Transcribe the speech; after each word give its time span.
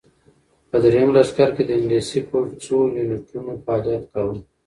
په 0.69 0.77
درېیم 0.83 1.09
لښکر 1.15 1.49
کې 1.55 1.63
د 1.65 1.69
انګلیسي 1.77 2.19
پوځ 2.29 2.47
څو 2.63 2.77
یونیټونو 2.97 3.51
فعالیت 3.65 4.03
کاوه. 4.13 4.35